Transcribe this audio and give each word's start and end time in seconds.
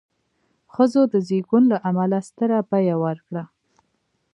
ښځو 0.73 1.01
د 1.11 1.13
زېږون 1.27 1.63
له 1.71 1.77
امله 1.89 2.19
ستره 2.27 2.57
بیه 2.69 2.95
ورکړه. 3.03 3.43